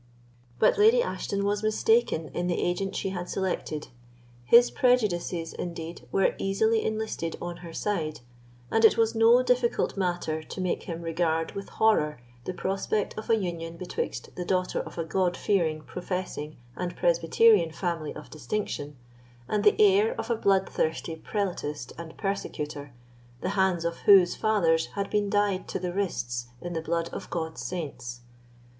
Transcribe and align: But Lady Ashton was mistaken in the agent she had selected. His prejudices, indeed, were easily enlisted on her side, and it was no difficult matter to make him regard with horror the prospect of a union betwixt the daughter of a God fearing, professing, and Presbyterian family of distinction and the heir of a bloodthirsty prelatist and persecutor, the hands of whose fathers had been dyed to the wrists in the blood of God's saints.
But 0.57 0.79
Lady 0.79 1.03
Ashton 1.03 1.45
was 1.45 1.61
mistaken 1.61 2.29
in 2.33 2.47
the 2.47 2.59
agent 2.59 2.95
she 2.95 3.09
had 3.09 3.29
selected. 3.29 3.89
His 4.45 4.71
prejudices, 4.71 5.53
indeed, 5.53 6.07
were 6.11 6.33
easily 6.39 6.83
enlisted 6.83 7.37
on 7.39 7.57
her 7.57 7.71
side, 7.71 8.21
and 8.71 8.83
it 8.83 8.97
was 8.97 9.13
no 9.13 9.43
difficult 9.43 9.95
matter 9.95 10.41
to 10.41 10.59
make 10.59 10.81
him 10.89 11.03
regard 11.03 11.51
with 11.51 11.69
horror 11.69 12.19
the 12.45 12.53
prospect 12.55 13.15
of 13.15 13.29
a 13.29 13.35
union 13.35 13.77
betwixt 13.77 14.35
the 14.35 14.43
daughter 14.43 14.79
of 14.79 14.97
a 14.97 15.03
God 15.05 15.37
fearing, 15.37 15.81
professing, 15.81 16.57
and 16.75 16.95
Presbyterian 16.95 17.69
family 17.71 18.11
of 18.15 18.31
distinction 18.31 18.95
and 19.47 19.63
the 19.63 19.79
heir 19.79 20.15
of 20.17 20.31
a 20.31 20.35
bloodthirsty 20.35 21.15
prelatist 21.15 21.93
and 21.99 22.17
persecutor, 22.17 22.91
the 23.41 23.49
hands 23.49 23.85
of 23.85 23.97
whose 24.09 24.35
fathers 24.35 24.87
had 24.97 25.11
been 25.11 25.29
dyed 25.29 25.67
to 25.67 25.77
the 25.77 25.93
wrists 25.93 26.47
in 26.59 26.73
the 26.73 26.81
blood 26.81 27.09
of 27.09 27.29
God's 27.29 27.61
saints. 27.61 28.21